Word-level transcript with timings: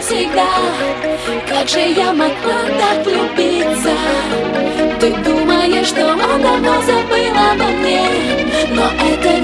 навсегда. 0.00 0.48
Как 1.48 1.68
же 1.68 1.80
я 1.80 2.12
могла 2.12 2.62
так 2.78 3.04
влюбиться? 3.04 3.92
Ты 4.98 5.12
думаешь, 5.22 5.88
что 5.88 6.06
он 6.06 6.42
давно 6.42 6.82
забыл 6.82 7.34
обо 7.52 7.64
мне 7.78 8.02
Но 8.70 8.84
это 9.10 9.39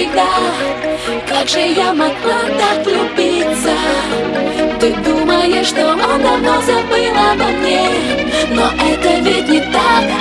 ним 0.00 0.10
навсегда. 0.14 0.26
Как 1.28 1.48
же 1.48 1.60
я 1.60 1.92
могла 1.92 2.40
так 2.58 2.84
влюбиться? 2.84 3.74
Ты 4.80 4.94
думаешь, 4.94 5.66
что 5.66 5.88
он 5.92 6.22
давно 6.22 6.60
забыл 6.62 7.14
обо 7.32 7.44
мне 7.58 7.82
Но 8.50 8.70
это 8.82 9.20
ведь 9.20 9.48
не 9.48 9.60
так 9.60 10.19